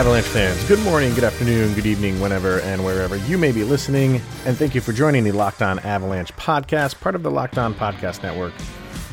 [0.00, 4.14] Avalanche fans, good morning, good afternoon, good evening, whenever and wherever you may be listening.
[4.46, 7.74] And thank you for joining the Locked On Avalanche podcast, part of the Locked On
[7.74, 8.54] Podcast Network,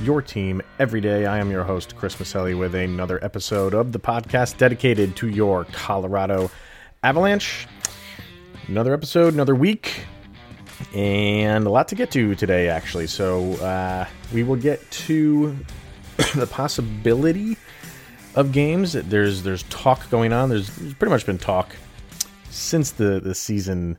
[0.02, 1.26] your team every day.
[1.26, 5.66] I am your host, Chris Maselli, with another episode of the podcast dedicated to your
[5.74, 6.50] Colorado
[7.04, 7.68] Avalanche.
[8.70, 10.06] Another episode, another week,
[10.96, 13.08] and a lot to get to today, actually.
[13.08, 15.54] So uh, we will get to
[16.36, 17.58] the possibility
[18.38, 18.94] of games.
[18.94, 20.50] There's there's talk going on.
[20.50, 21.76] There's, there's pretty much been talk
[22.52, 23.98] since the the season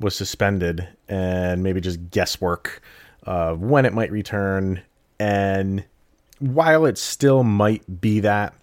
[0.00, 2.82] was suspended, and maybe just guesswork
[3.22, 4.82] of when it might return.
[5.20, 5.84] And
[6.40, 8.54] while it still might be that,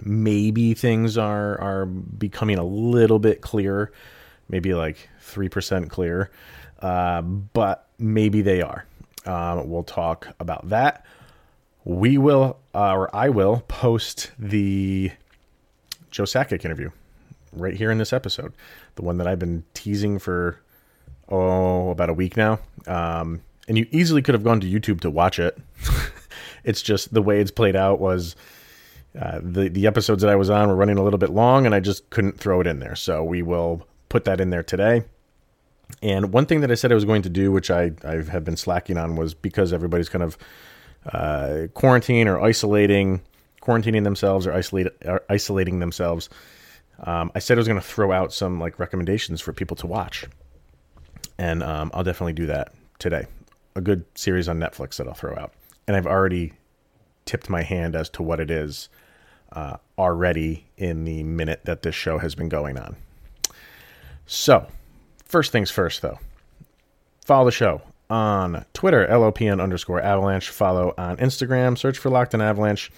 [0.00, 3.92] maybe things are are becoming a little bit clearer,
[4.48, 6.30] maybe like three percent clear,
[6.78, 8.86] uh, but maybe they are.
[9.26, 11.04] Um, we'll talk about that
[11.84, 15.10] we will, uh, or I will, post the
[16.10, 16.90] Joe Sakic interview
[17.52, 18.52] right here in this episode,
[18.96, 20.58] the one that I've been teasing for
[21.28, 22.58] oh about a week now.
[22.86, 25.58] Um, and you easily could have gone to YouTube to watch it.
[26.64, 28.36] it's just the way it's played out was
[29.18, 31.74] uh, the the episodes that I was on were running a little bit long, and
[31.74, 32.96] I just couldn't throw it in there.
[32.96, 35.04] So we will put that in there today.
[36.02, 38.44] And one thing that I said I was going to do, which I I have
[38.44, 40.36] been slacking on, was because everybody's kind of
[41.12, 43.20] uh, quarantine or isolating,
[43.60, 46.28] quarantining themselves or isolate, or isolating themselves.
[47.00, 49.86] Um, I said I was going to throw out some like recommendations for people to
[49.86, 50.26] watch,
[51.38, 53.26] and um, I'll definitely do that today.
[53.76, 55.52] A good series on Netflix that I'll throw out,
[55.86, 56.52] and I've already
[57.24, 58.88] tipped my hand as to what it is
[59.52, 62.96] uh, already in the minute that this show has been going on.
[64.26, 64.66] So,
[65.24, 66.18] first things first, though,
[67.24, 70.50] follow the show on Twitter, LOPN underscore avalanche.
[70.50, 72.90] Follow on Instagram, search for Locked on Avalanche,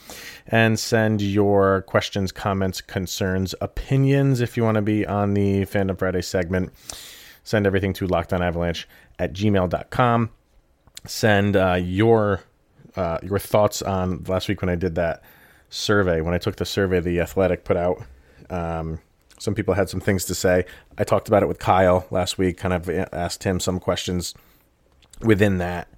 [0.47, 5.99] and send your questions, comments, concerns, opinions if you want to be on the Fandom
[5.99, 6.72] Friday segment.
[7.44, 10.31] Send everything to Locked Avalanche at gmail.com.
[11.06, 12.43] Send uh, your
[12.97, 15.23] uh, your thoughts on last week when I did that
[15.71, 16.21] survey.
[16.21, 18.03] When I took the survey the Athletic put out,
[18.50, 18.99] um,
[19.38, 20.65] some people had some things to say.
[20.99, 24.34] I talked about it with Kyle last week, kind of asked him some questions
[25.21, 25.88] within that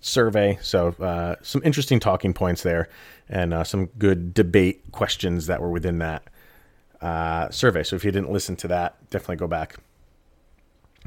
[0.00, 0.58] survey.
[0.62, 2.88] So uh, some interesting talking points there,
[3.28, 6.24] and uh, some good debate questions that were within that
[7.00, 7.82] uh, survey.
[7.82, 9.76] So if you didn't listen to that, definitely go back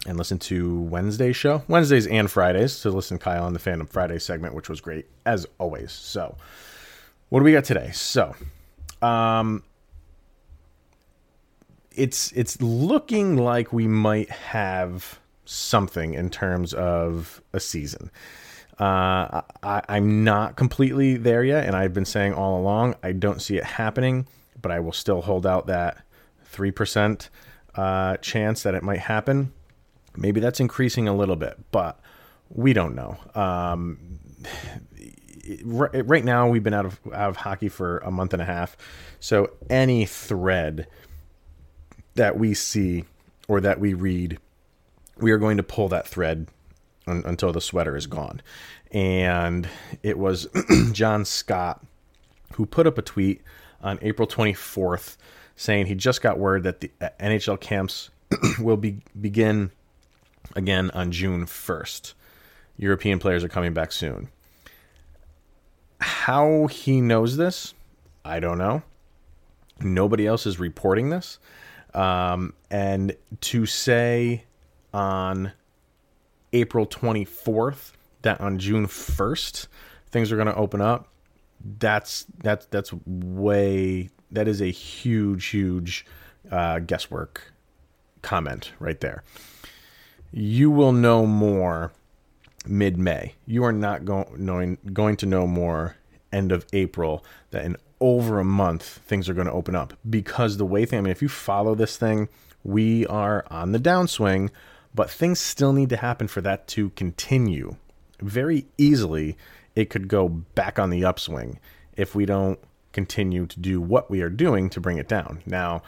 [0.05, 2.81] and listen to Wednesday's show, Wednesdays and Fridays.
[2.81, 5.91] To listen Kyle on the Fandom Friday segment, which was great as always.
[5.91, 6.35] So
[7.29, 7.91] what do we got today?
[7.93, 8.35] So.
[9.01, 9.63] Um,
[11.91, 18.11] it's it's looking like we might have something in terms of a season.
[18.79, 23.41] Uh, I, am not completely there yet, and I've been saying all along I don't
[23.41, 24.27] see it happening,
[24.61, 26.03] but I will still hold out that
[26.43, 27.29] three percent
[27.75, 29.53] uh, chance that it might happen.
[30.17, 31.99] Maybe that's increasing a little bit, but
[32.49, 33.17] we don't know.
[33.33, 34.19] Um,
[35.63, 38.75] right now, we've been out of out of hockey for a month and a half,
[39.21, 40.87] so any thread
[42.15, 43.05] that we see
[43.47, 44.37] or that we read
[45.17, 46.47] we are going to pull that thread
[47.07, 48.41] un- until the sweater is gone.
[48.91, 49.67] And
[50.03, 50.47] it was
[50.91, 51.83] John Scott
[52.53, 53.41] who put up a tweet
[53.81, 55.17] on April 24th
[55.55, 58.09] saying he just got word that the uh, NHL camps
[58.59, 59.71] will be begin
[60.55, 62.13] again on June 1st.
[62.77, 64.29] European players are coming back soon.
[65.99, 67.73] How he knows this,
[68.23, 68.83] I don't know.
[69.79, 71.39] Nobody else is reporting this.
[71.93, 74.43] Um, and to say
[74.95, 75.51] on
[76.53, 79.67] April 24th that on June 1st
[80.09, 81.09] things are going to open up.
[81.79, 86.05] That's that's that's way that is a huge huge
[86.49, 87.51] uh, guesswork
[88.21, 89.23] comment right there.
[90.31, 91.91] You will know more
[92.65, 93.35] mid May.
[93.45, 95.97] You are not going knowing going to know more
[96.31, 100.57] end of April that in over a month things are going to open up because
[100.57, 102.29] the way thing I mean if you follow this thing,
[102.63, 104.51] we are on the downswing
[104.95, 107.75] but things still need to happen for that to continue.
[108.21, 109.37] Very easily,
[109.75, 111.59] it could go back on the upswing
[111.97, 112.59] if we don't
[112.93, 115.41] continue to do what we are doing to bring it down.
[115.45, 115.83] Now,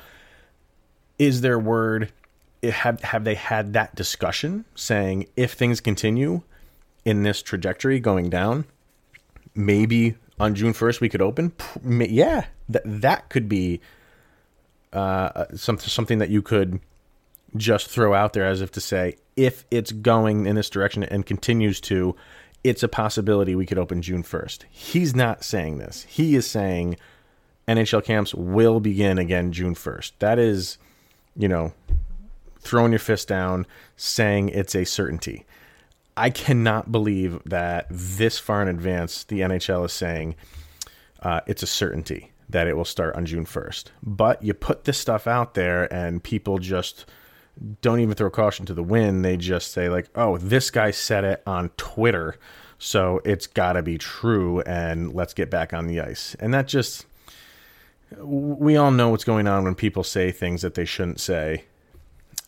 [1.18, 2.12] is there word?
[2.62, 6.42] Have have they had that discussion saying if things continue
[7.06, 8.65] in this trajectory going down,
[9.56, 11.54] maybe on June first we could open?
[11.86, 13.80] Yeah, that that could be
[14.92, 16.80] uh, something something that you could
[17.56, 21.26] just throw out there as if to say if it's going in this direction and
[21.26, 22.16] continues to
[22.64, 24.64] it's a possibility we could open June 1st.
[24.70, 26.04] He's not saying this.
[26.04, 26.98] He is saying
[27.68, 30.14] NHL camps will begin again June 1st.
[30.20, 30.78] That is,
[31.36, 31.74] you know,
[32.60, 33.66] throwing your fist down,
[33.96, 35.46] saying it's a certainty.
[36.18, 40.36] I cannot believe that this far in advance the NHL is saying
[41.22, 43.86] uh, it's a certainty that it will start on June 1st.
[44.02, 47.06] But you put this stuff out there and people just
[47.81, 49.25] don't even throw caution to the wind.
[49.25, 52.36] They just say, like, oh, this guy said it on Twitter,
[52.77, 56.36] so it's got to be true, and let's get back on the ice.
[56.39, 57.06] And that just,
[58.18, 61.63] we all know what's going on when people say things that they shouldn't say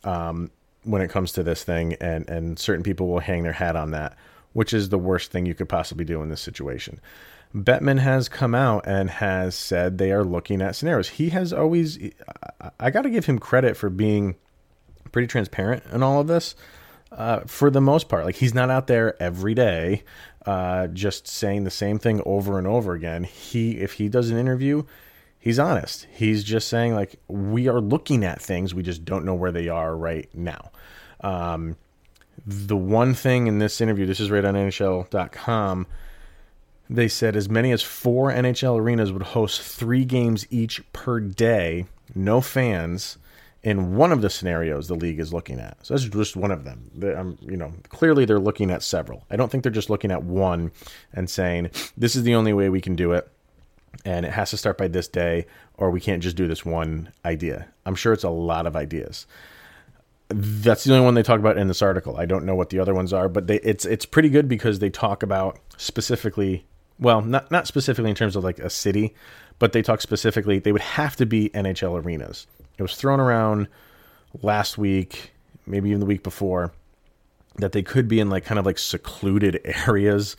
[0.04, 0.52] um,
[0.84, 3.92] when it comes to this thing, and, and certain people will hang their hat on
[3.92, 4.16] that,
[4.54, 7.00] which is the worst thing you could possibly do in this situation.
[7.56, 11.10] Bettman has come out and has said they are looking at scenarios.
[11.10, 11.98] He has always,
[12.80, 14.36] I got to give him credit for being
[15.12, 16.56] pretty transparent in all of this.
[17.12, 20.04] Uh, for the most part, like he's not out there every day,
[20.46, 23.24] uh, just saying the same thing over and over again.
[23.24, 24.84] He, if he does an interview,
[25.40, 26.06] he's honest.
[26.12, 29.70] He's just saying like we are looking at things, we just don't know where they
[29.70, 30.72] are right now.
[31.22, 31.78] Um,
[32.46, 35.88] the one thing in this interview, this is right on NHL.com.
[36.92, 41.86] They said as many as four NHL arenas would host three games each per day,
[42.16, 43.18] no fans
[43.64, 45.78] in one of the scenarios the league is looking at.
[45.86, 46.90] So that's just one of them.
[47.18, 49.26] Um, you know, clearly they're looking at several.
[49.30, 50.72] I don't think they're just looking at one
[51.14, 53.30] and saying this is the only way we can do it,
[54.06, 55.46] and it has to start by this day,
[55.78, 57.68] or we can't just do this one idea.
[57.86, 59.28] I'm sure it's a lot of ideas.
[60.30, 62.16] That's the only one they talk about in this article.
[62.18, 64.80] I don't know what the other ones are, but they, it's it's pretty good because
[64.80, 66.66] they talk about specifically.
[67.00, 69.16] Well, not not specifically in terms of like a city,
[69.58, 70.60] but they talk specifically.
[70.60, 72.46] They would have to be NHL arenas
[72.80, 73.68] it was thrown around
[74.42, 75.34] last week,
[75.68, 76.72] maybe even the week before,
[77.58, 80.38] that they could be in like kind of like secluded areas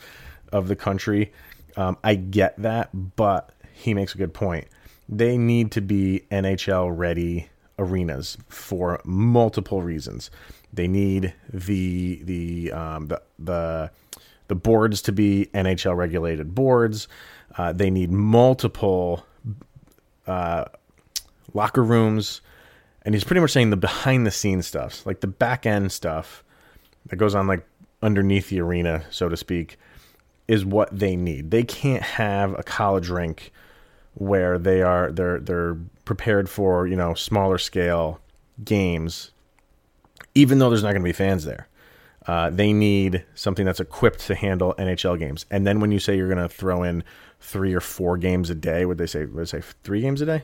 [0.51, 1.31] of the country.
[1.77, 4.67] Um, I get that, but he makes a good point.
[5.07, 10.31] They need to be NHL ready arenas for multiple reasons.
[10.73, 13.91] They need the the um, the the
[14.47, 17.07] the boards to be NHL regulated boards.
[17.57, 19.25] Uh, they need multiple
[20.27, 20.65] uh,
[21.53, 22.41] locker rooms,
[23.03, 26.43] and he's pretty much saying the behind the scenes stuff, like the back end stuff
[27.07, 27.65] that goes on like
[28.01, 29.77] underneath the arena, so to speak,
[30.47, 31.51] is what they need.
[31.51, 33.51] They can't have a college rink
[34.15, 38.19] where they are they're they're prepared for, you know, smaller scale
[38.63, 39.31] games,
[40.35, 41.67] even though there's not going to be fans there.
[42.27, 45.45] Uh, they need something that's equipped to handle NHL games.
[45.49, 47.03] And then when you say you're going to throw in
[47.39, 49.25] three or four games a day, would they say?
[49.25, 50.43] Would they say three games a day?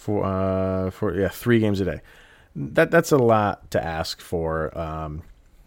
[0.00, 2.00] For uh for yeah three games a day.
[2.56, 4.76] That that's a lot to ask for.
[4.76, 5.22] Um,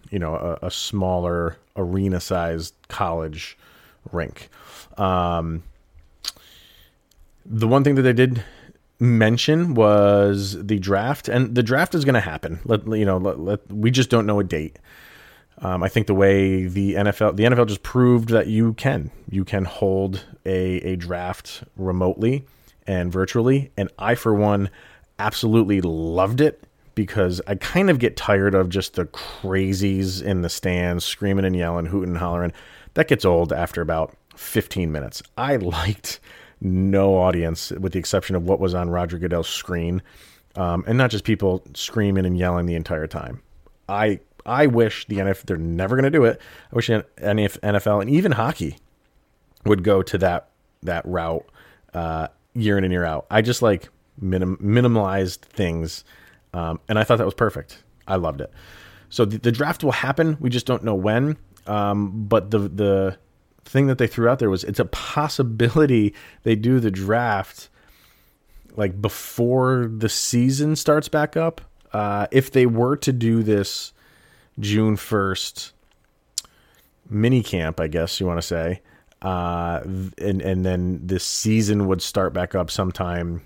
[0.09, 3.57] you know, a, a smaller arena sized college
[4.12, 4.50] rink.
[4.97, 5.63] Um,
[7.45, 8.44] the one thing that they did
[9.00, 12.60] mention was the draft, and the draft is going to happen.
[12.65, 14.77] Let you know, let, let, we just don't know a date.
[15.60, 19.46] Um, I think the way the NFL, the NFL just proved that you can, you
[19.46, 22.46] can hold a, a draft remotely
[22.88, 23.72] and virtually.
[23.78, 24.70] And I, for one,
[25.20, 26.63] absolutely loved it
[26.96, 31.56] because I kind of get tired of just the crazies in the stands screaming and
[31.56, 32.54] yelling, hooting and hollering.
[32.94, 35.24] That gets old after about 15 minutes.
[35.38, 36.20] I liked
[36.62, 40.02] no audience, with the exception of what was on Roger Goodell's screen,
[40.56, 43.42] um, and not just people screaming and yelling the entire time.
[43.90, 46.40] I I wish the NFL they're never going to do it.
[46.72, 48.78] I wish NFL and even hockey
[49.66, 50.50] would go to that
[50.84, 51.46] that route
[51.94, 53.25] uh, year in and year out.
[53.29, 56.03] I just like minim- minimalized things,
[56.53, 57.83] um, and I thought that was perfect.
[58.07, 58.51] I loved it.
[59.10, 60.38] So the, the draft will happen.
[60.39, 61.38] We just don't know when.
[61.67, 63.17] Um, but the the
[63.65, 67.69] thing that they threw out there was it's a possibility they do the draft
[68.75, 71.62] like before the season starts back up.
[71.91, 73.93] Uh, if they were to do this
[74.60, 75.74] June first
[77.10, 78.81] mini camp, I guess you want to say,
[79.24, 79.82] uh,
[80.18, 83.42] and and then this season would start back up sometime,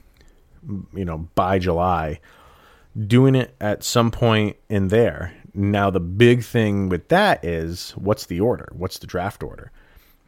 [0.94, 2.20] you know, by July.
[3.08, 5.34] Doing it at some point in there.
[5.54, 8.70] Now the big thing with that is what's the order?
[8.74, 9.72] What's the draft order?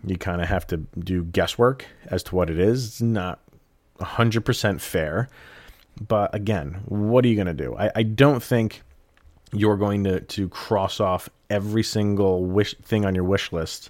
[0.05, 2.85] You kind of have to do guesswork as to what it is.
[2.87, 3.39] It's not
[3.99, 5.29] hundred percent fair,
[6.07, 7.75] But again, what are you going to do?
[7.75, 8.81] I, I don't think
[9.51, 13.89] you're going to, to cross off every single wish thing on your wish list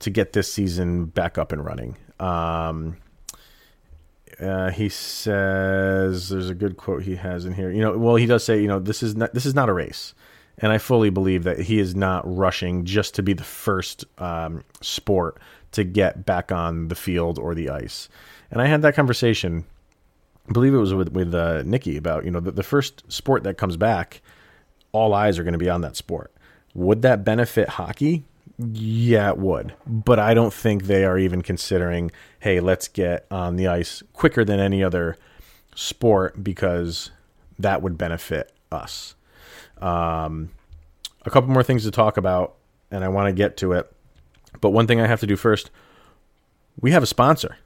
[0.00, 1.96] to get this season back up and running.
[2.20, 2.96] Um,
[4.40, 7.70] uh, he says there's a good quote he has in here.
[7.70, 9.72] You know, well, he does say, you know, this is not this is not a
[9.72, 10.14] race,
[10.58, 14.62] and I fully believe that he is not rushing just to be the first um,
[14.82, 15.38] sport
[15.72, 18.08] to get back on the field or the ice.
[18.50, 19.64] And I had that conversation,
[20.48, 23.42] I believe it was with with uh, Nikki about you know the, the first sport
[23.44, 24.20] that comes back,
[24.92, 26.32] all eyes are going to be on that sport.
[26.74, 28.24] Would that benefit hockey?
[28.58, 29.74] Yeah, it would.
[29.86, 32.10] But I don't think they are even considering,
[32.40, 35.16] hey, let's get on the ice quicker than any other
[35.74, 37.10] sport because
[37.58, 39.14] that would benefit us.
[39.80, 40.50] Um,
[41.24, 42.54] a couple more things to talk about,
[42.90, 43.92] and I want to get to it.
[44.60, 45.70] But one thing I have to do first
[46.80, 47.56] we have a sponsor,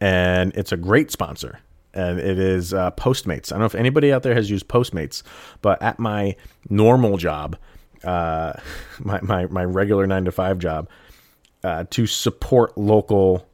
[0.00, 1.60] and it's a great sponsor.
[1.92, 3.52] And it is uh, Postmates.
[3.52, 5.22] I don't know if anybody out there has used Postmates,
[5.62, 6.34] but at my
[6.68, 7.56] normal job,
[8.04, 8.54] uh,
[9.00, 10.88] my, my, my regular nine to five job
[11.62, 13.46] uh, to support local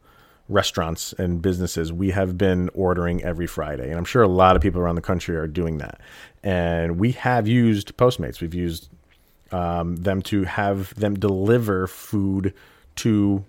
[0.48, 1.92] restaurants and businesses.
[1.92, 5.00] We have been ordering every Friday, and I'm sure a lot of people around the
[5.00, 6.00] country are doing that.
[6.42, 8.40] And we have used Postmates.
[8.40, 8.88] We've used
[9.52, 12.52] um, them to have them deliver food
[12.96, 13.44] to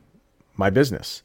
[0.55, 1.24] my business.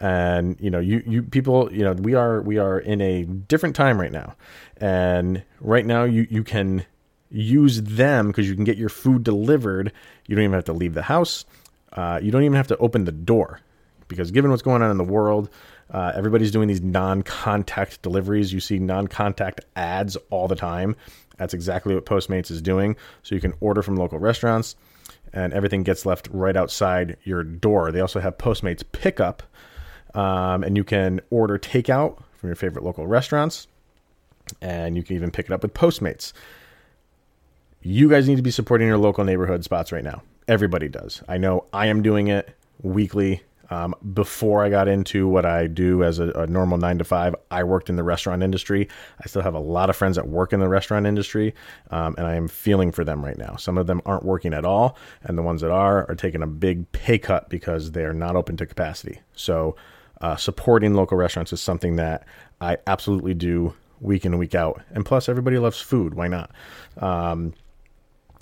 [0.00, 3.74] And you know, you you people, you know, we are we are in a different
[3.74, 4.36] time right now,
[4.76, 6.86] and right now you you can
[7.30, 9.92] use them because you can get your food delivered.
[10.26, 11.44] You don't even have to leave the house.
[11.92, 13.60] Uh, you don't even have to open the door
[14.08, 15.48] because, given what's going on in the world,
[15.90, 18.52] uh, everybody's doing these non contact deliveries.
[18.52, 20.96] You see non contact ads all the time.
[21.36, 22.96] That's exactly what Postmates is doing.
[23.22, 24.76] So you can order from local restaurants
[25.32, 27.92] and everything gets left right outside your door.
[27.92, 29.42] They also have Postmates pickup,
[30.14, 33.66] um, and you can order takeout from your favorite local restaurants,
[34.62, 36.32] and you can even pick it up with Postmates
[37.82, 40.22] you guys need to be supporting your local neighborhood spots right now.
[40.46, 41.22] Everybody does.
[41.28, 43.42] I know I am doing it weekly.
[43.70, 47.34] Um, before I got into what I do as a, a, normal nine to five,
[47.50, 48.88] I worked in the restaurant industry.
[49.22, 51.54] I still have a lot of friends that work in the restaurant industry,
[51.90, 53.56] um, and I am feeling for them right now.
[53.56, 56.46] Some of them aren't working at all, and the ones that are are taking a
[56.46, 59.20] big pay cut because they are not open to capacity.
[59.34, 59.76] So,
[60.22, 62.24] uh, supporting local restaurants is something that
[62.62, 64.80] I absolutely do week in and week out.
[64.92, 66.14] And plus, everybody loves food.
[66.14, 66.50] Why not?
[66.96, 67.52] Um,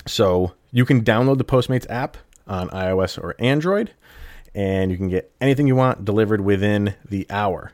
[0.07, 3.93] so you can download the Postmates app on iOS or Android,
[4.55, 7.73] and you can get anything you want delivered within the hour.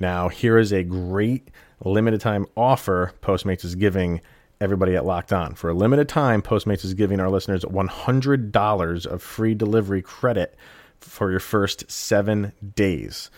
[0.00, 1.48] Now, here is a great
[1.84, 4.20] limited time offer Postmates is giving
[4.60, 5.54] everybody at Locked On.
[5.54, 10.56] For a limited time, Postmates is giving our listeners $100 of free delivery credit
[11.00, 13.30] for your first seven days.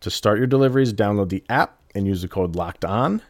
[0.00, 3.20] To start your deliveries, download the app and use the code Locked On,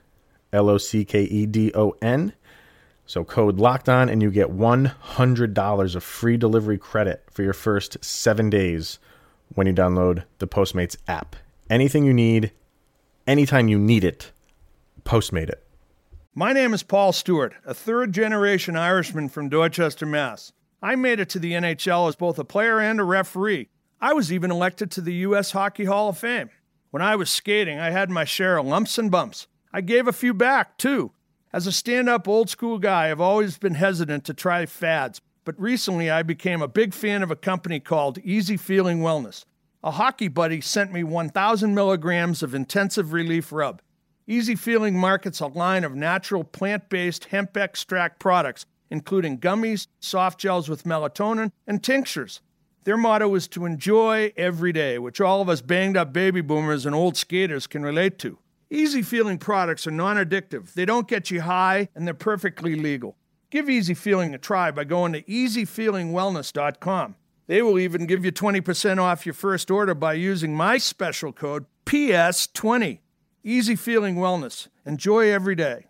[0.53, 2.33] L O C K E D O N
[3.11, 7.97] so code locked on and you get $100 of free delivery credit for your first
[8.05, 9.01] seven days
[9.49, 11.35] when you download the Postmates app.
[11.69, 12.53] Anything you need,
[13.27, 14.31] anytime you need it,
[15.03, 15.67] Postmate it.
[16.37, 20.53] My name is Paul Stewart, a third generation Irishman from Dorchester, Mass.
[20.81, 23.71] I made it to the NHL as both a player and a referee.
[24.01, 25.51] I was even elected to the U.S.
[25.51, 26.51] Hockey Hall of Fame.
[26.93, 29.49] When I was skating, I had my share of lumps and bumps.
[29.73, 31.11] I gave a few back, too.
[31.53, 35.61] As a stand up old school guy, I've always been hesitant to try fads, but
[35.61, 39.45] recently I became a big fan of a company called Easy Feeling Wellness.
[39.83, 43.83] A hockey buddy sent me 1,000 milligrams of intensive relief rub.
[44.29, 50.39] Easy Feeling markets a line of natural plant based hemp extract products, including gummies, soft
[50.39, 52.43] gels with melatonin, and tinctures.
[52.85, 56.87] Their motto is to enjoy every day, which all of us banged up baby boomers
[56.87, 58.39] and old skaters can relate to.
[58.73, 63.17] Easy Feeling products are non addictive, they don't get you high, and they're perfectly legal.
[63.51, 67.17] Give Easy Feeling a try by going to easyfeelingwellness.com.
[67.49, 71.67] They will even give you 20% off your first order by using my special code
[71.85, 73.01] PS20.
[73.43, 74.69] Easy Feeling Wellness.
[74.87, 75.87] Enjoy every day.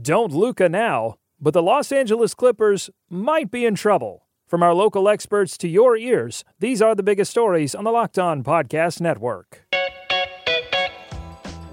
[0.00, 4.26] Don't Luca now, but the Los Angeles Clippers might be in trouble.
[4.48, 8.18] From our local experts to your ears, these are the biggest stories on the Locked
[8.18, 9.71] On Podcast Network.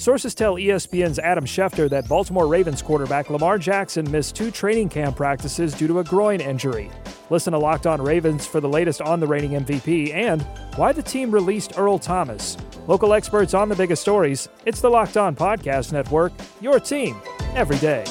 [0.00, 5.14] Sources tell ESPN's Adam Schefter that Baltimore Ravens quarterback Lamar Jackson missed two training camp
[5.14, 6.90] practices due to a groin injury.
[7.28, 10.40] Listen to Locked On Ravens for the latest on the reigning MVP and
[10.76, 12.56] why the team released Earl Thomas.
[12.86, 14.48] Local experts on the biggest stories.
[14.64, 17.20] It's the Locked On Podcast Network, your team
[17.54, 18.02] every day.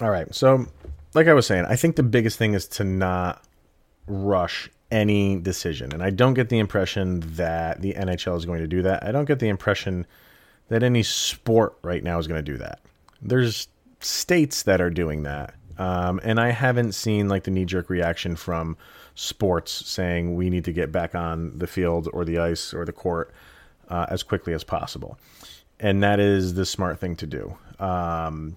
[0.00, 0.32] All right.
[0.32, 0.66] So,
[1.14, 3.42] like I was saying, I think the biggest thing is to not
[4.06, 5.92] rush any decision.
[5.92, 9.04] And I don't get the impression that the NHL is going to do that.
[9.04, 10.06] I don't get the impression
[10.68, 12.80] that any sport right now is going to do that.
[13.20, 13.68] There's
[14.00, 15.54] states that are doing that.
[15.78, 18.76] Um, and I haven't seen like the knee jerk reaction from
[19.14, 22.92] sports saying we need to get back on the field or the ice or the
[22.92, 23.32] court
[23.88, 25.18] uh, as quickly as possible.
[25.78, 27.56] And that is the smart thing to do.
[27.78, 28.56] Um,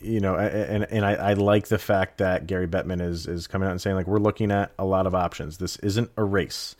[0.00, 3.66] you know, and and I, I like the fact that Gary Bettman is is coming
[3.66, 5.58] out and saying like we're looking at a lot of options.
[5.58, 6.76] This isn't a race.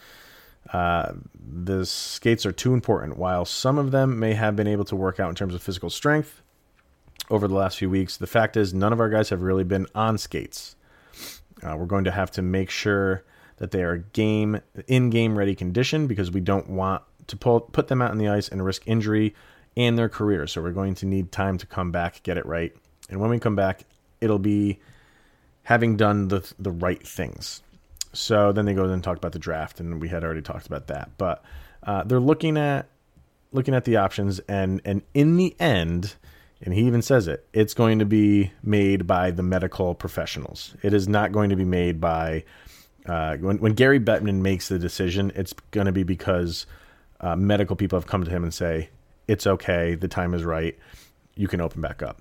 [0.72, 3.16] Uh, the skates are too important.
[3.16, 5.90] While some of them may have been able to work out in terms of physical
[5.90, 6.42] strength
[7.30, 9.86] over the last few weeks, the fact is none of our guys have really been
[9.94, 10.74] on skates.
[11.62, 13.24] Uh, we're going to have to make sure
[13.58, 17.88] that they are game in game ready condition because we don't want to pull, put
[17.88, 19.34] them out on the ice and risk injury
[19.76, 20.46] and their career.
[20.46, 22.74] So we're going to need time to come back, get it right,
[23.08, 23.84] and when we come back,
[24.20, 24.80] it'll be
[25.62, 27.62] having done the the right things.
[28.12, 30.86] So then they go and talk about the draft, and we had already talked about
[30.86, 31.10] that.
[31.18, 31.44] But
[31.82, 32.88] uh, they're looking at
[33.52, 36.14] looking at the options, and and in the end,
[36.62, 40.74] and he even says it, it's going to be made by the medical professionals.
[40.82, 42.44] It is not going to be made by
[43.06, 45.32] uh, when when Gary Bettman makes the decision.
[45.34, 46.66] It's going to be because
[47.20, 48.90] uh, medical people have come to him and say
[49.28, 50.78] it's okay, the time is right,
[51.34, 52.20] you can open back up.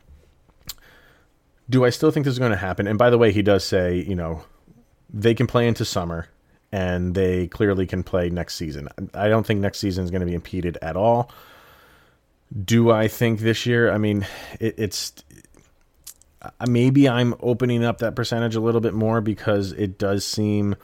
[1.70, 2.88] Do I still think this is going to happen?
[2.88, 4.44] And by the way, he does say, you know,
[5.12, 6.28] they can play into summer
[6.72, 8.90] and they clearly can play next season.
[9.14, 11.32] I don't think next season is going to be impeded at all.
[12.64, 13.92] Do I think this year?
[13.92, 14.28] I mean,
[14.60, 15.14] it, it's
[16.42, 20.76] uh, maybe I'm opening up that percentage a little bit more because it does seem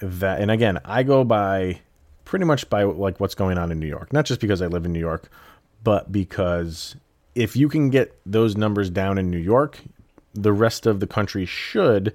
[0.00, 1.80] that, and again, I go by
[2.24, 4.84] pretty much by like what's going on in New York, not just because I live
[4.84, 5.30] in New York,
[5.82, 6.96] but because
[7.34, 9.78] if you can get those numbers down in New York,
[10.34, 12.14] the rest of the country should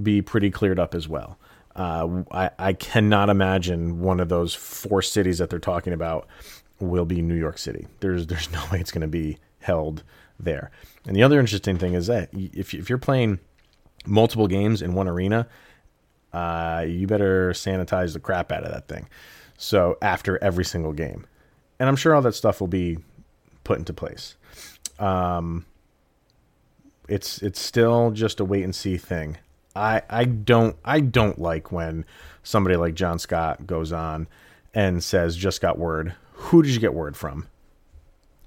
[0.00, 1.38] be pretty cleared up as well.
[1.76, 6.26] Uh, I, I cannot imagine one of those four cities that they're talking about
[6.80, 7.86] will be New York City.
[8.00, 10.02] There's there's no way it's going to be held
[10.38, 10.70] there.
[11.06, 13.38] And the other interesting thing is that if if you're playing
[14.06, 15.46] multiple games in one arena,
[16.32, 19.08] uh, you better sanitize the crap out of that thing.
[19.56, 21.26] So after every single game,
[21.78, 22.98] and I'm sure all that stuff will be
[23.64, 24.36] put into place.
[24.98, 25.66] Um,
[27.10, 29.36] it's it's still just a wait and see thing.
[29.74, 32.04] I I don't I don't like when
[32.42, 34.28] somebody like John Scott goes on
[34.72, 36.14] and says just got word.
[36.32, 37.48] Who did you get word from?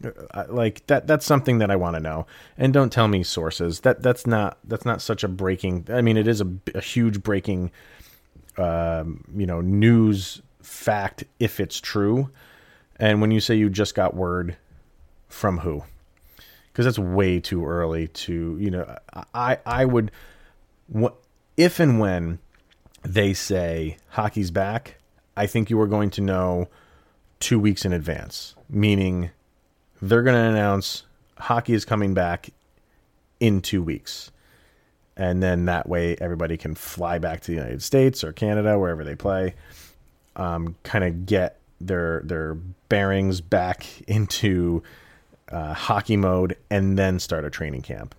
[0.04, 2.26] Uh, like that that's something that I want to know.
[2.58, 3.82] And don't tell me sources.
[3.82, 5.88] That that's not that's not such a breaking.
[5.90, 7.72] I mean, it is a, a huge breaking,
[8.58, 12.30] um, you know, news fact if it's true.
[12.98, 14.56] And when you say you just got word
[15.28, 15.84] from who?
[16.74, 18.98] Because that's way too early to you know
[19.34, 20.12] i i would
[21.56, 22.40] if and when
[23.04, 24.98] they say hockey's back
[25.38, 26.68] i think you are going to know
[27.40, 29.30] two weeks in advance meaning
[30.02, 31.04] they're going to announce
[31.38, 32.50] hockey is coming back
[33.40, 34.32] in two weeks.
[35.16, 39.04] And then that way everybody can fly back to the united states or canada wherever
[39.04, 39.54] they play
[40.36, 42.56] um, kind of get their their
[42.90, 44.82] bearings back into
[45.54, 48.16] uh, hockey mode, and then start a training camp.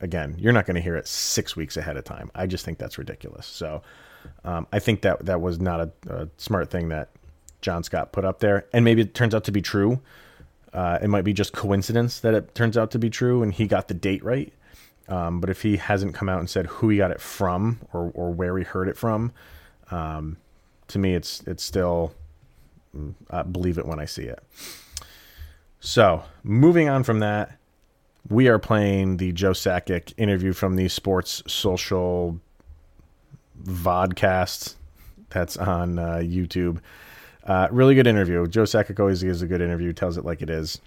[0.00, 2.30] Again, you're not going to hear it six weeks ahead of time.
[2.34, 3.46] I just think that's ridiculous.
[3.46, 3.82] So
[4.44, 7.08] um, I think that that was not a, a, smart thing that
[7.62, 10.00] John Scott put up there, and maybe it turns out to be true.
[10.74, 13.66] Uh, it might be just coincidence that it turns out to be true, and he
[13.66, 14.52] got the date right.
[15.08, 18.10] Um, but if he hasn't come out and said who he got it from or,
[18.14, 19.32] or where he heard it from,
[19.90, 20.36] um,
[20.88, 22.14] to me, it's it's still
[22.96, 24.42] mm, I believe it when I see it.
[25.86, 27.58] So, moving on from that,
[28.30, 32.40] we are playing the Joe Sakic interview from the Sports Social
[33.62, 34.76] vodcast
[35.28, 36.80] that's on uh, YouTube.
[37.44, 38.46] Uh, really good interview.
[38.46, 40.80] Joe Sakic always gives a good interview, tells it like it is.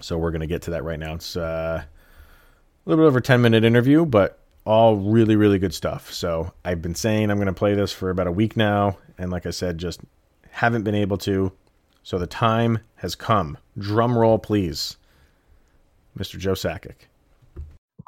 [0.00, 1.14] So we're going to get to that right now.
[1.14, 6.12] It's uh, a little bit over 10 minute interview, but all really, really good stuff.
[6.12, 8.98] So I've been saying I'm going to play this for about a week now.
[9.16, 10.00] And like I said, just
[10.50, 11.52] haven't been able to.
[12.08, 13.58] So the time has come.
[13.76, 14.96] Drum roll, please.
[16.18, 16.38] Mr.
[16.38, 16.94] Joe Sakic.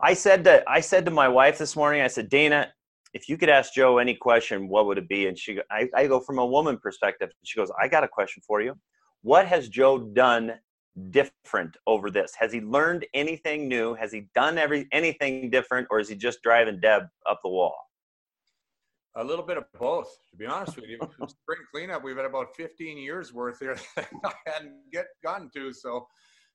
[0.02, 2.72] I said to I said to my wife this morning, I said, Dana,
[3.12, 5.26] if you could ask Joe any question, what would it be?
[5.26, 7.28] And she, I, I go from a woman perspective.
[7.42, 8.74] She goes, I got a question for you.
[9.20, 10.54] What has Joe done
[11.10, 12.32] different over this?
[12.40, 13.92] Has he learned anything new?
[13.92, 17.89] Has he done every anything different, or is he just driving Deb up the wall?
[19.16, 20.98] A little bit of both, to be honest with you.
[21.26, 25.72] Spring cleanup, we've had about 15 years worth here that I hadn't get gotten to.
[25.72, 26.06] So,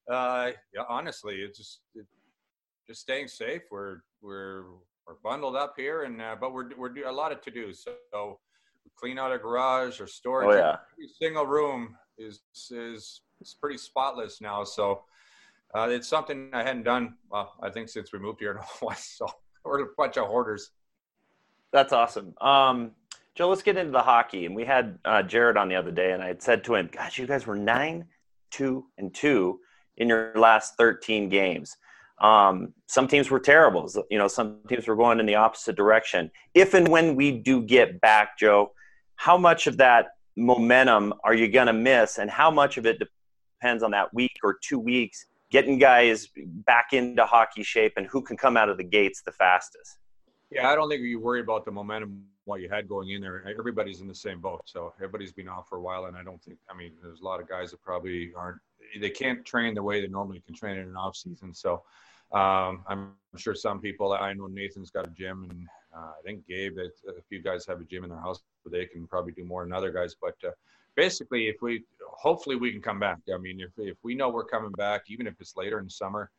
[0.09, 2.05] uh, yeah, honestly, it's just it,
[2.87, 3.63] just staying safe.
[3.69, 4.63] We're we're
[5.05, 7.73] we're bundled up here, and uh, but we're we're doing a lot of to do.
[7.73, 8.39] So, so
[8.97, 10.49] clean out a garage or storage.
[10.49, 10.77] Oh, yeah.
[10.93, 12.41] Every single room is
[12.71, 14.63] is is pretty spotless now.
[14.63, 15.03] So
[15.75, 17.15] uh, it's something I hadn't done.
[17.29, 18.95] Well, I think since we moved here in Hawaii.
[18.97, 19.27] So
[19.65, 20.71] we're a bunch of hoarders.
[21.75, 22.33] That's awesome.
[22.39, 22.91] Um,
[23.35, 24.45] Joe, let's get into the hockey.
[24.45, 26.89] And we had uh, Jared on the other day, and I had said to him,
[26.89, 28.05] "Gosh, you guys were nine,
[28.49, 29.59] two, and two
[29.97, 31.75] in your last 13 games."
[32.21, 33.91] Um, some teams were terrible.
[34.09, 36.31] You know, some teams were going in the opposite direction.
[36.53, 38.71] If and when we do get back, Joe,
[39.17, 42.99] how much of that momentum are you going to miss, and how much of it
[42.99, 46.29] depends on that week or two weeks getting guys
[46.65, 49.97] back into hockey shape and who can come out of the gates the fastest?
[50.51, 53.43] Yeah, I don't think you worry about the momentum what you had going in there.
[53.59, 56.41] Everybody's in the same boat, so everybody's been off for a while, and I don't
[56.41, 56.57] think.
[56.69, 58.59] I mean, there's a lot of guys that probably aren't.
[58.99, 61.53] They can't train the way they normally can train in an off season.
[61.53, 61.83] So
[62.31, 64.13] um, I'm sure some people.
[64.13, 66.75] I know Nathan's got a gym, and uh, I think Gabe.
[66.75, 69.43] That a few guys have a gym in their house, but they can probably do
[69.43, 70.15] more than other guys.
[70.19, 70.51] But uh,
[70.95, 73.17] basically, if we hopefully we can come back.
[73.33, 76.29] I mean, if if we know we're coming back, even if it's later in summer,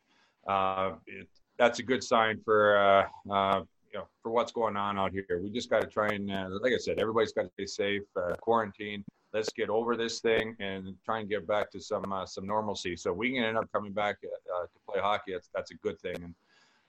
[0.47, 3.61] uh, it, that's a good sign for uh, uh,
[3.97, 5.25] you know for what's going on out here.
[5.41, 8.03] We just got to try and, uh, like I said, everybody's got to stay safe,
[8.15, 9.03] uh, quarantine.
[9.33, 12.95] Let's get over this thing and try and get back to some uh, some normalcy.
[12.95, 15.33] So we can end up coming back uh, to play hockey.
[15.33, 16.15] That's that's a good thing.
[16.15, 16.35] And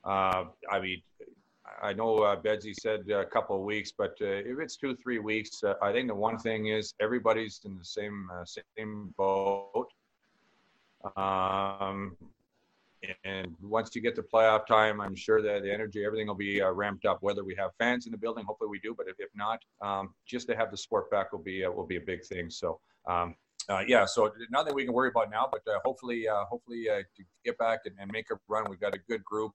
[0.05, 1.03] uh, I mean,
[1.83, 5.19] I know uh, Bedsy said a couple of weeks, but uh, if it's two, three
[5.19, 9.89] weeks, uh, I think the one thing is everybody's in the same uh, same boat.
[11.17, 12.17] Um,
[13.25, 16.61] and once you get to playoff time, I'm sure that the energy, everything will be
[16.61, 17.19] uh, ramped up.
[17.23, 20.15] Whether we have fans in the building, hopefully we do, but if, if not, um,
[20.27, 22.51] just to have the sport back will be uh, will be a big thing.
[22.51, 22.81] So.
[23.07, 23.35] Um,
[23.71, 27.23] uh, yeah, so nothing we can worry about now, but uh, hopefully, uh, hopefully to
[27.45, 28.65] get back and, and, make a run.
[28.71, 29.53] We've got a good group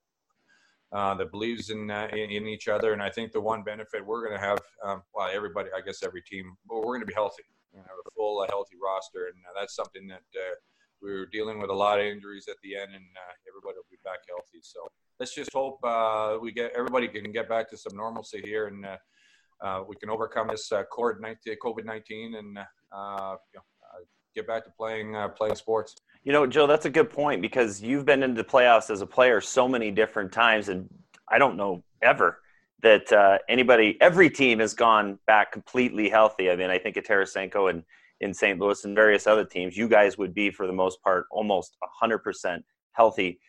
[0.93, 2.93] uh, that believes in, uh, in, in each other.
[2.93, 6.03] And I think the one benefit we're going to have, um, well, everybody, I guess
[6.03, 7.43] every team, but we're going to be healthy.
[7.71, 10.55] We're going to have a full, uh, healthy roster, and uh, that's something that uh,
[11.03, 13.91] we were dealing with a lot of injuries at the end, and uh, everybody will
[13.91, 14.59] be back healthy.
[14.61, 14.79] So
[15.19, 18.85] let's just hope uh, we get everybody can get back to some normalcy here, and
[18.85, 18.97] uh,
[19.61, 21.19] uh, we can overcome this COVID
[21.85, 23.63] nineteen, and you know,
[24.33, 25.95] get back to playing playing sports.
[26.23, 29.05] You know, Joe, that's a good point because you've been into the playoffs as a
[29.05, 30.87] player so many different times, and
[31.27, 32.39] I don't know ever
[32.81, 36.49] that uh, anybody, every team has gone back completely healthy.
[36.51, 37.83] I mean, I think at Tarasenko and
[38.23, 38.59] in St.
[38.59, 42.63] Louis and various other teams, you guys would be for the most part almost 100%
[42.93, 43.39] healthy.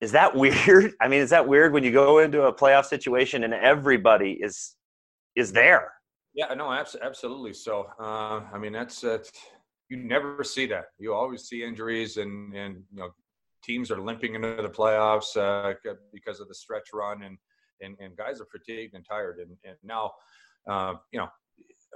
[0.00, 0.92] Is that weird?
[1.00, 4.76] I mean, is that weird when you go into a playoff situation and everybody is
[5.36, 5.92] is there?
[6.32, 7.52] Yeah, no, absolutely.
[7.52, 9.18] So, uh, I mean, that's uh,
[9.88, 10.86] you never see that.
[10.98, 13.10] You always see injuries, and and you know
[13.62, 15.74] teams are limping into the playoffs uh,
[16.12, 17.38] because of the stretch run, and
[17.80, 19.38] and, and guys are fatigued and tired.
[19.38, 20.12] And, and now,
[20.68, 21.28] uh, you know,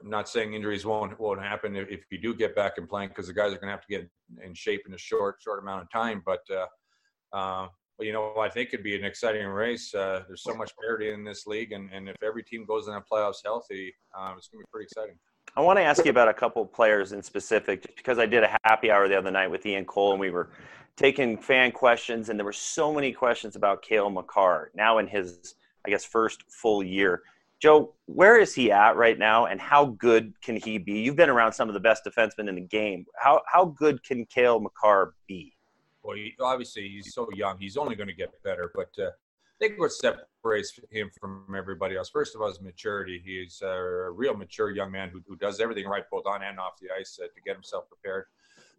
[0.03, 3.27] I'm not saying injuries won't won't happen if, you do get back and playing because
[3.27, 4.09] the guys are going to have to get
[4.45, 6.23] in shape in a short short amount of time.
[6.25, 9.93] But uh, uh, but you know, I think it'd be an exciting race.
[9.93, 12.95] Uh, there's so much parity in this league, and, and if every team goes in
[12.95, 15.17] the playoffs healthy, uh, it's going to be pretty exciting.
[15.57, 18.27] I want to ask you about a couple of players in specific, just because I
[18.27, 20.51] did a happy hour the other night with Ian Cole, and we were
[20.97, 25.55] taking fan questions, and there were so many questions about Cale Makar now in his,
[25.85, 27.23] I guess, first full year.
[27.61, 31.01] Joe, where is he at right now, and how good can he be?
[31.01, 33.05] You've been around some of the best defensemen in the game.
[33.16, 35.55] How how good can Cale Makar be?
[36.03, 38.71] Well, he, obviously he's so young; he's only going to get better.
[38.75, 43.21] But uh, I think what separates him from everybody else, first of all, is maturity.
[43.25, 46.79] He's a real mature young man who, who does everything right, both on and off
[46.81, 48.27] the ice, uh, to get himself prepared.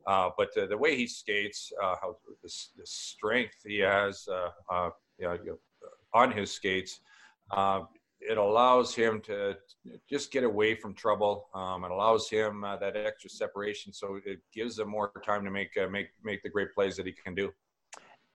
[0.07, 4.49] Uh, but uh, the way he skates, uh, how the, the, strength he has, uh,
[4.71, 4.89] uh,
[5.19, 5.57] you know,
[6.13, 7.01] on his skates,
[8.21, 9.57] it allows him to
[10.09, 11.49] just get away from trouble.
[11.53, 15.69] Um, it allows him that extra separation, so it gives him more time to make
[15.89, 17.51] make make the great plays that he can do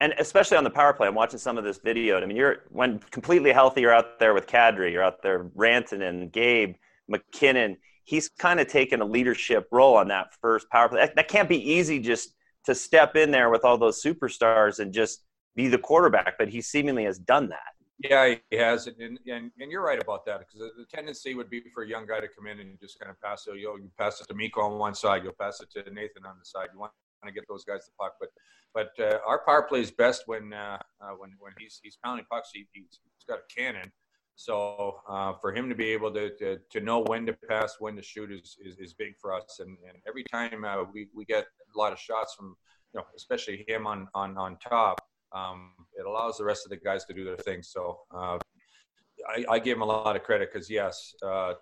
[0.01, 2.20] and especially on the power play, I'm watching some of this video.
[2.20, 6.33] I mean, you're when completely healthy, you're out there with Kadri, you're out there Rantanen,
[6.33, 6.75] Gabe,
[7.09, 7.77] MacKinnon.
[8.05, 11.01] He's kind of taken a leadership role on that first power play.
[11.01, 12.35] That, that, can't be easy just
[12.66, 15.25] to step in there with all those superstars and just
[15.57, 17.73] be the quarterback, but he seemingly has done that.
[17.98, 21.62] Yeah, he has, and and, and you're right about that because the tendency would be
[21.72, 23.57] for a young guy to come in and just kind of pass it.
[23.59, 26.37] You'll you pass it to Mikko on one side, you'll pass it to Nathan on
[26.38, 26.68] the side.
[26.72, 26.92] You want
[27.24, 28.30] to get those guys the puck, but
[28.74, 32.26] but uh, our power play is best when uh, uh, when when he's he's pounding
[32.30, 32.50] pucks.
[32.52, 33.92] He, he's got a cannon,
[34.35, 37.94] so uh, for him to be able to, to, to know when to pass, when
[37.94, 39.61] to shoot is is, is big for us.
[39.61, 42.57] And, and every time uh, we we get a lot of shots from
[42.92, 45.00] you know especially him on on on top
[45.35, 47.62] um, it allows the rest of the guys to do their thing.
[47.62, 48.38] So uh,
[49.29, 51.55] I, I, give him a lot of credit because yes, uh,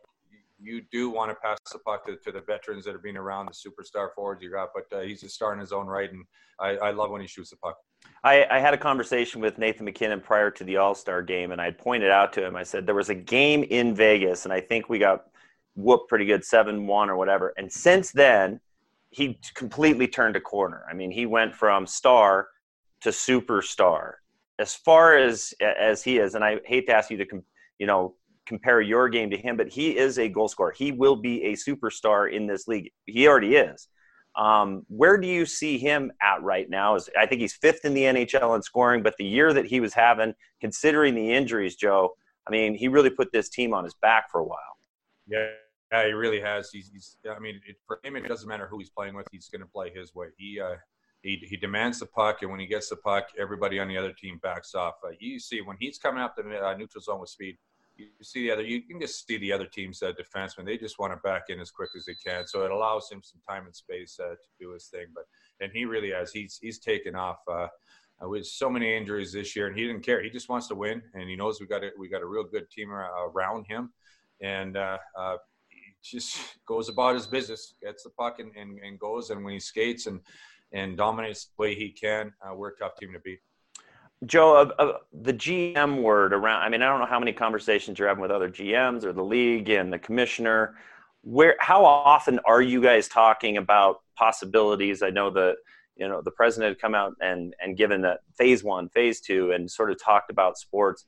[0.60, 3.46] you do want to pass the puck to, to, the veterans that have been around,
[3.46, 4.68] the superstar forwards you got.
[4.74, 6.24] But uh, he's a star in his own right, and
[6.60, 7.76] I, I love when he shoots the puck.
[8.24, 11.60] I, I, had a conversation with Nathan MacKinnon prior to the All Star game, and
[11.60, 12.56] I pointed out to him.
[12.56, 15.26] I said there was a game in Vegas, and I think we got
[15.74, 17.52] whooped pretty good, seven one or whatever.
[17.56, 18.60] And since then,
[19.10, 20.84] he completely turned a corner.
[20.90, 22.48] I mean, he went from star
[23.02, 24.14] to superstar
[24.58, 27.26] as far as as he is and i hate to ask you to
[27.78, 28.14] you know
[28.46, 31.52] compare your game to him but he is a goal scorer he will be a
[31.52, 33.88] superstar in this league he already is
[34.34, 37.94] um, where do you see him at right now is i think he's fifth in
[37.94, 42.10] the nhl in scoring but the year that he was having considering the injuries joe
[42.46, 44.58] i mean he really put this team on his back for a while
[45.26, 45.48] yeah
[45.92, 46.70] yeah, he really has.
[46.70, 49.26] He's, he's I mean, it, for him, it doesn't matter who he's playing with.
[49.30, 50.28] He's going to play his way.
[50.38, 50.76] He, uh,
[51.22, 54.12] he, he demands the puck, and when he gets the puck, everybody on the other
[54.12, 54.94] team backs off.
[55.04, 57.56] Uh, you see when he's coming up the uh, neutral zone with speed,
[57.96, 58.62] you see the other.
[58.62, 60.64] You can just see the other team's uh, defensemen.
[60.66, 62.46] They just want to back in as quick as they can.
[62.46, 65.06] So it allows him some time and space uh, to do his thing.
[65.14, 65.24] But
[65.60, 66.32] and he really has.
[66.32, 67.38] He's he's taken off.
[67.48, 67.68] Uh,
[68.22, 70.22] uh with so many injuries this year, and he didn't care.
[70.22, 72.44] He just wants to win, and he knows we got a, we got a real
[72.44, 73.92] good team around him,
[74.40, 75.36] and uh, uh,
[75.68, 79.30] he just goes about his business, gets the puck and, and, and goes.
[79.30, 80.20] And when he skates and
[80.72, 83.40] and dominates the way he can, uh, we're a tough team to beat.
[84.24, 87.98] Joe, uh, uh, the GM word around, I mean, I don't know how many conversations
[87.98, 90.76] you're having with other GMs or the league and the commissioner.
[91.22, 95.02] Where, how often are you guys talking about possibilities?
[95.02, 95.56] I know that,
[95.96, 99.50] you know, the president had come out and, and given that phase one, phase two,
[99.50, 101.04] and sort of talked about sports.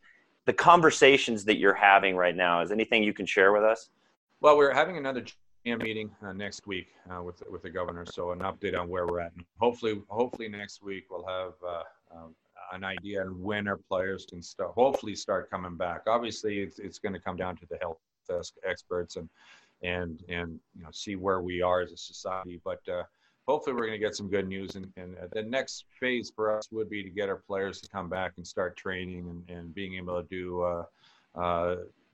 [0.47, 3.91] The conversations that you're having right now, is anything you can share with us?
[4.41, 5.25] Well, we're having another
[5.65, 8.05] meeting uh, next week uh, with with the governor.
[8.07, 9.33] So an update on where we're at.
[9.33, 11.83] And hopefully, hopefully next week we'll have uh,
[12.15, 12.35] um,
[12.73, 14.73] an idea on when our players can start.
[14.73, 16.03] Hopefully, start coming back.
[16.07, 17.99] Obviously, it's it's going to come down to the health
[18.69, 19.29] experts and
[19.83, 22.61] and and you know see where we are as a society.
[22.63, 23.05] But uh,
[23.49, 24.77] hopefully, we're going to get some good news.
[24.77, 28.11] And, and the next phase for us would be to get our players to come
[28.11, 30.85] back and start training and, and being able to do.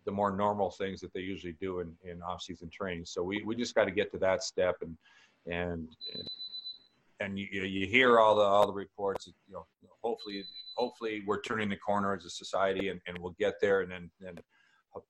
[0.04, 3.04] The more normal things that they usually do in, in off-season training.
[3.06, 4.96] So we, we just got to get to that step and
[5.46, 5.88] and
[7.20, 9.26] and you, you hear all the all the reports.
[9.26, 9.66] You know,
[10.02, 10.44] hopefully
[10.76, 14.10] hopefully we're turning the corner as a society and, and we'll get there and then
[14.20, 14.38] then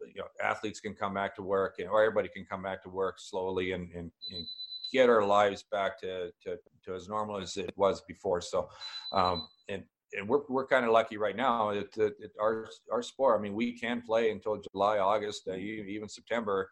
[0.07, 2.89] you know athletes can come back to work and or everybody can come back to
[2.91, 4.47] work slowly and, and, and
[4.93, 8.41] get our lives back to, to, to as normal as it was before.
[8.41, 8.69] So,
[9.13, 9.85] um, and
[10.17, 11.71] and we're we're kind of lucky right now.
[11.71, 11.97] It,
[12.41, 13.39] our our sport.
[13.39, 16.71] I mean, we can play until July, August, uh, even September.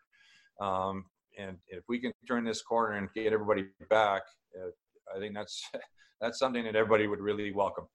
[0.61, 1.05] Um,
[1.38, 4.22] and if we can turn this corner and get everybody back,
[4.57, 4.70] uh,
[5.14, 5.62] I think that's
[6.20, 7.87] that's something that everybody would really welcome.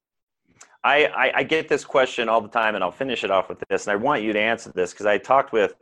[0.83, 3.63] I, I, I, get this question all the time, and I'll finish it off with
[3.69, 3.87] this.
[3.87, 5.75] And I want you to answer this because I talked with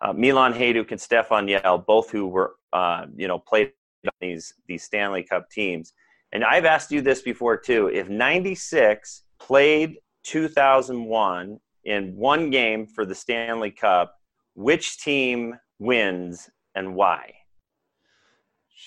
[0.00, 3.72] uh, Milan Hejduk and Stéphane Yelle, both who were uh, you know played
[4.04, 5.92] on these these Stanley Cup teams
[6.32, 7.88] and I've asked you this before too.
[7.88, 14.14] If 96 played 2001 in one game for the Stanley Cup,
[14.54, 17.34] which team wins and why?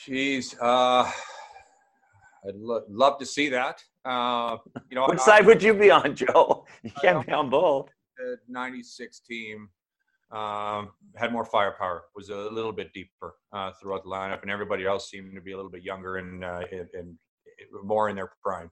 [0.05, 1.09] Jeez, uh,
[2.47, 3.81] I'd lo- love to see that.
[4.03, 4.57] Uh,
[4.89, 6.65] you know, which I, side would you be on, Joe?
[6.83, 7.89] You can't be on both.
[8.17, 9.69] The 96 team
[10.31, 14.85] um, had more firepower, was a little bit deeper uh, throughout the lineup, and everybody
[14.85, 17.17] else seemed to be a little bit younger and, uh, and, and
[17.83, 18.71] more in their prime.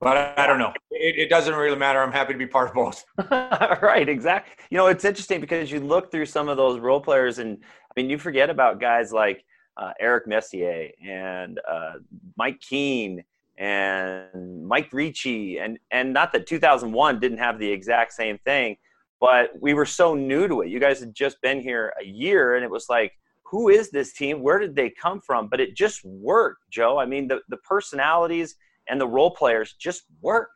[0.00, 0.74] But I don't know.
[0.90, 2.02] It, it, doesn't really matter.
[2.02, 3.02] I'm happy to be part of both.
[3.30, 4.52] right, exactly.
[4.70, 8.00] You know, it's interesting because you look through some of those role players, and I
[8.00, 9.42] mean, you forget about guys like
[9.78, 11.92] uh, Eric Messier and uh,
[12.36, 13.24] Mike Keane
[13.56, 18.76] and Mike Ricci, and and not that 2001 didn't have the exact same thing,
[19.18, 20.68] but we were so new to it.
[20.68, 23.12] You guys had just been here a year, and it was like
[23.50, 24.42] who is this team?
[24.42, 25.48] Where did they come from?
[25.48, 26.98] But it just worked, Joe.
[26.98, 28.56] I mean, the, the personalities
[28.88, 30.52] and the role players just worked.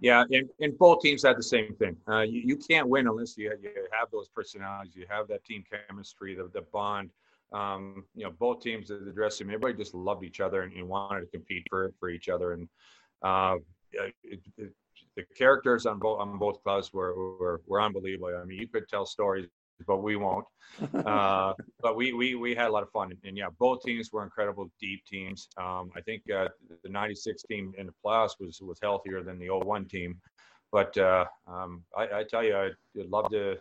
[0.00, 1.96] Yeah, and, and both teams had the same thing.
[2.08, 5.62] Uh, you, you can't win unless you, you have those personalities, you have that team
[5.88, 7.10] chemistry, the, the bond.
[7.52, 10.72] Um, you know, both teams at the dressing room, everybody just loved each other and,
[10.72, 12.52] and wanted to compete for for each other.
[12.52, 12.68] And
[13.22, 13.56] uh,
[13.92, 14.72] it, it,
[15.16, 18.34] the characters on both on both clubs were, were were unbelievable.
[18.40, 19.46] I mean, you could tell stories,
[19.86, 20.44] but we won't.
[20.94, 24.12] Uh, but we, we we had a lot of fun, and, and, yeah, both teams
[24.12, 25.48] were incredible, deep teams.
[25.56, 26.48] Um, I think uh,
[26.82, 30.20] the '96 team in the playoffs was was healthier than the 01 team,
[30.70, 33.56] but uh, um, I, I, tell you, I'd, I'd love to.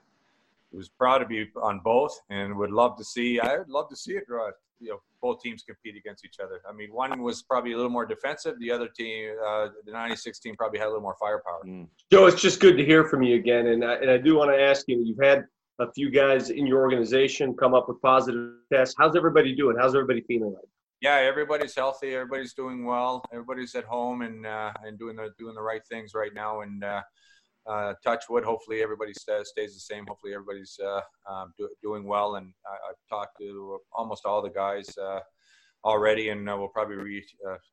[0.73, 3.41] Was proud to be on both, and would love to see.
[3.41, 6.62] I would love to see it draw you know both teams compete against each other.
[6.67, 8.55] I mean, one was probably a little more defensive.
[8.60, 11.62] The other team, uh, the '96 team, probably had a little more firepower.
[11.65, 11.88] Mm.
[12.12, 14.51] Joe, it's just good to hear from you again, and I, and I do want
[14.51, 14.99] to ask you.
[15.03, 15.45] You've had
[15.79, 18.95] a few guys in your organization come up with positive tests.
[18.97, 19.77] How's everybody doing?
[19.79, 20.69] How's everybody feeling like?
[21.01, 22.13] Yeah, everybody's healthy.
[22.13, 23.23] Everybody's doing well.
[23.34, 26.62] Everybody's at home and uh, and doing the doing the right things right now.
[26.62, 27.01] And uh,
[27.67, 28.43] uh, touch wood.
[28.43, 30.05] Hopefully, everybody stays, stays the same.
[30.07, 32.36] Hopefully, everybody's uh, um, do, doing well.
[32.36, 35.19] And I, have talked to almost all the guys uh,
[35.84, 37.25] already, and uh, we'll probably re,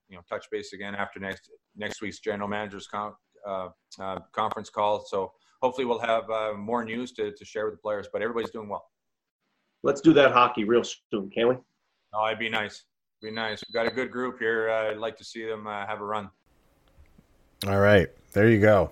[0.09, 3.13] you know touch base again after next next week's general managers con-
[4.33, 5.05] conference call.
[5.07, 5.33] So
[5.63, 6.25] hopefully, we'll have
[6.57, 8.09] more news to, to share with the players.
[8.13, 8.91] But everybody's doing well.
[9.83, 11.55] Let's do that hockey real soon, can we?
[12.15, 12.85] Oh, it'd be nice.
[13.23, 13.63] It'd be nice.
[13.69, 14.71] We've got a good group here.
[14.71, 16.31] I'd like to see them have a run.
[17.67, 18.91] All right, there you go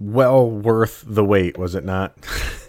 [0.00, 2.14] well worth the wait, was it not?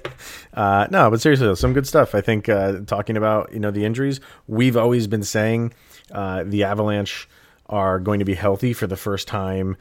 [0.54, 2.15] uh, no, but seriously, some good stuff.
[2.15, 5.73] I think uh, talking about you know the injuries, we've always been saying
[6.12, 7.28] uh, the Avalanche
[7.67, 9.75] are going to be healthy for the first time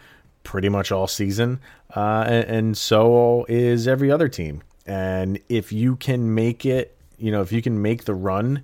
[0.44, 1.60] pretty much all season,
[1.96, 4.62] uh, and, and so is every other team.
[4.86, 8.62] And if you can make it, you know, if you can make the run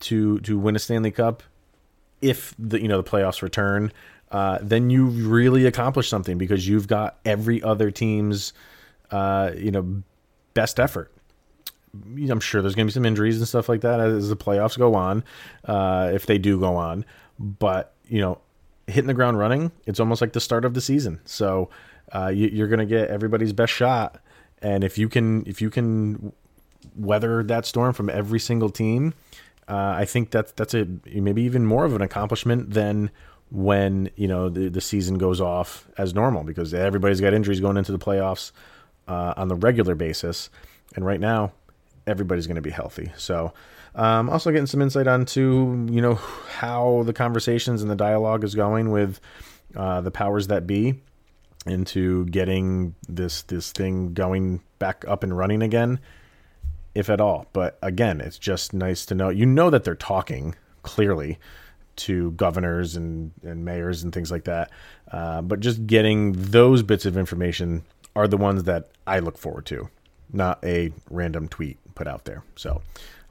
[0.00, 1.42] to to win a Stanley Cup,
[2.20, 3.92] if the you know the playoffs return,
[4.30, 8.52] uh, then you really accomplish something because you've got every other team's,
[9.10, 10.02] uh, you know,
[10.54, 11.12] best effort.
[11.92, 14.78] I'm sure there's going to be some injuries and stuff like that as the playoffs
[14.78, 15.24] go on,
[15.64, 17.04] uh, if they do go on.
[17.38, 18.40] But you know,
[18.86, 21.20] hitting the ground running, it's almost like the start of the season.
[21.24, 21.70] So
[22.12, 24.20] uh, you, are going to get everybody's best shot,
[24.62, 26.32] and if you can, if you can
[26.96, 29.14] weather that storm from every single team,
[29.68, 33.10] uh, I think that's that's a maybe even more of an accomplishment than
[33.50, 37.76] when you know the, the season goes off as normal because everybody's got injuries going
[37.76, 38.52] into the playoffs
[39.06, 40.50] uh, on the regular basis,
[40.96, 41.52] and right now
[42.06, 43.12] everybody's going to be healthy.
[43.16, 43.52] So,
[43.94, 48.54] um, also getting some insight onto you know how the conversations and the dialogue is
[48.54, 49.20] going with
[49.76, 51.00] uh, the powers that be
[51.66, 56.00] into getting this this thing going back up and running again,
[56.94, 57.46] if at all.
[57.52, 59.28] But again, it's just nice to know.
[59.28, 61.38] You know that they're talking clearly
[61.96, 64.70] to governors and, and mayors and things like that.
[65.10, 67.84] Uh, but just getting those bits of information
[68.16, 69.88] are the ones that I look forward to,
[70.32, 72.42] not a random tweet put out there.
[72.56, 72.80] So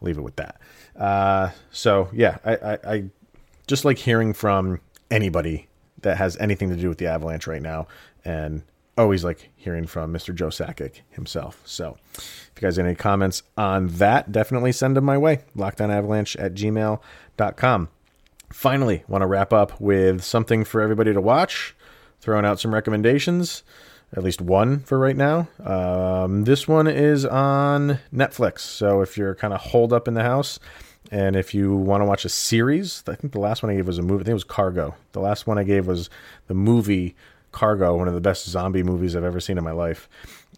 [0.02, 0.60] leave it with that.
[0.96, 3.04] Uh, so yeah, I, I, I
[3.68, 4.82] just like hearing from
[5.12, 5.68] anybody
[6.02, 7.88] that has anything to do with the Avalanche right now,
[8.26, 8.64] and
[8.98, 10.36] always like hearing from Mr.
[10.36, 11.62] Joe Sakic himself.
[11.66, 15.40] So if you guys have any comments on that, definitely send them my way.
[15.56, 17.90] Lockdownavalanche at gmail.com.
[18.52, 21.76] Finally, want to wrap up with something for everybody to watch,
[22.20, 23.64] throwing out some recommendations,
[24.16, 25.48] at least one for right now.
[25.64, 28.60] Um, this one is on Netflix.
[28.60, 30.60] So if you're kind of holed up in the house,
[31.12, 33.88] and if you want to watch a series, I think the last one I gave
[33.88, 34.22] was a movie.
[34.22, 34.96] I think it was Cargo.
[35.14, 36.10] The last one I gave was
[36.48, 37.16] the movie
[37.52, 40.08] Cargo, one of the best zombie movies I've ever seen in my life.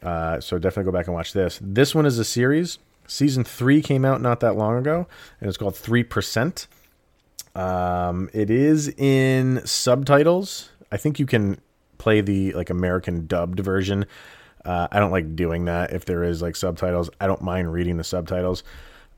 [0.02, 1.60] Uh, so definitely go back and watch this.
[1.62, 2.80] This one is a series.
[3.08, 5.08] Season three came out not that long ago,
[5.40, 6.68] and it's called Three Percent.
[7.56, 10.70] Um, it is in subtitles.
[10.92, 11.60] I think you can
[12.02, 14.06] play the like American dubbed version.
[14.66, 17.12] Uh, I don't like doing that if there is like subtitles.
[17.22, 18.64] I don't mind reading the subtitles.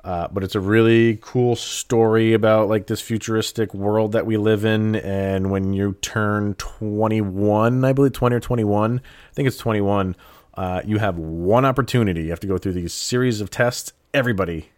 [0.04, 4.66] Uh, but it's a really cool story about like this futuristic world that we live
[4.66, 4.98] in.
[4.98, 10.18] And when you turn 21, I believe 20 or 21, I think it's 21,
[10.56, 12.24] uh, you have one opportunity.
[12.24, 13.94] You have to go through these series of tests.
[14.14, 14.72] Everybody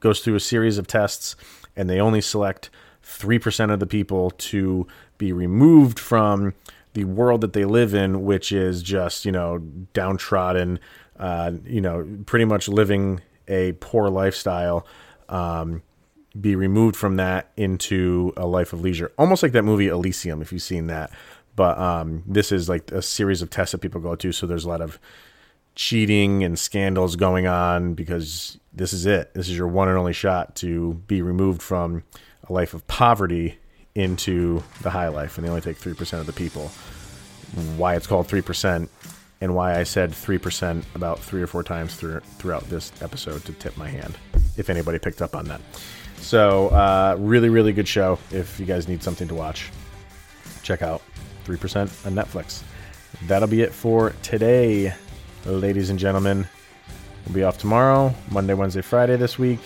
[0.00, 1.36] goes through a series of tests,
[1.76, 2.70] and they only select
[3.04, 4.86] 3% of the people to
[5.18, 6.54] be removed from
[6.94, 9.58] the world that they live in, which is just, you know,
[9.92, 10.78] downtrodden,
[11.18, 14.86] uh, you know, pretty much living a poor lifestyle,
[15.28, 15.82] um,
[16.40, 19.12] be removed from that into a life of leisure.
[19.18, 21.10] Almost like that movie Elysium, if you've seen that.
[21.56, 24.32] But um, this is like a series of tests that people go to.
[24.32, 24.98] So there's a lot of
[25.74, 29.34] cheating and scandals going on because this is it.
[29.34, 32.04] This is your one and only shot to be removed from
[32.48, 33.58] a life of poverty
[33.94, 36.68] into the high life, and they only take 3% of the people.
[37.76, 38.88] Why it's called 3%,
[39.40, 43.52] and why I said 3% about three or four times through, throughout this episode to
[43.54, 44.16] tip my hand,
[44.56, 45.60] if anybody picked up on that.
[46.18, 48.18] So, uh, really, really good show.
[48.30, 49.70] If you guys need something to watch,
[50.62, 51.02] check out
[51.44, 52.62] 3% on Netflix.
[53.26, 54.94] that'll be it for today,
[55.44, 56.46] ladies and gentlemen.
[57.26, 59.60] We'll be off tomorrow, Monday, Wednesday, Friday this week.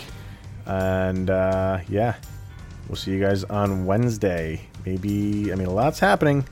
[0.66, 2.16] And uh, yeah,
[2.88, 4.60] we'll see you guys on Wednesday.
[4.84, 6.46] Maybe, I mean, a lot's happening.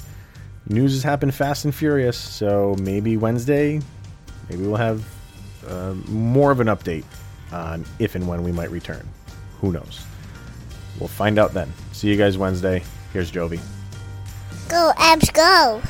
[0.69, 2.17] News has happened fast and furious.
[2.17, 3.81] So maybe Wednesday,
[4.49, 5.05] maybe we'll have
[5.67, 7.05] uh, more of an update
[7.53, 9.07] on if and when we might return.
[9.61, 10.05] Who knows?
[10.99, 11.73] We'll find out then.
[11.93, 12.83] See you guys Wednesday.
[13.13, 13.61] Here's Jovi.
[14.69, 15.83] Go, Avs, go.